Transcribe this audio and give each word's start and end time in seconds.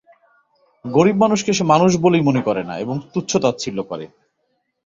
গরীব 0.85 1.15
মানুষকে 1.15 1.51
সে 1.53 1.63
মানুষ 1.63 1.91
বলেই 1.97 2.23
মনে 2.23 2.41
করে 2.41 2.61
না 2.63 2.75
এবং 2.77 2.95
তুচ্ছ-তাচ্ছিল্য 3.13 3.79
করে। 3.83 4.05